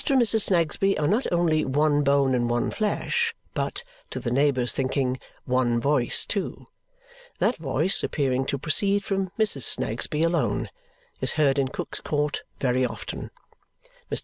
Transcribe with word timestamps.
and 0.09 0.19
Mrs. 0.19 0.41
Snagsby 0.49 0.97
are 0.97 1.05
not 1.07 1.27
only 1.31 1.63
one 1.63 2.01
bone 2.03 2.33
and 2.33 2.49
one 2.49 2.71
flesh, 2.71 3.35
but, 3.53 3.83
to 4.09 4.19
the 4.19 4.31
neighbours' 4.31 4.71
thinking, 4.71 5.19
one 5.45 5.79
voice 5.79 6.25
too. 6.25 6.65
That 7.37 7.57
voice, 7.57 8.01
appearing 8.03 8.47
to 8.47 8.57
proceed 8.57 9.05
from 9.05 9.31
Mrs. 9.37 9.61
Snagsby 9.61 10.23
alone, 10.23 10.71
is 11.21 11.33
heard 11.33 11.59
in 11.59 11.67
Cook's 11.67 12.01
Court 12.01 12.41
very 12.59 12.83
often. 12.83 13.29
Mr. 14.11 14.19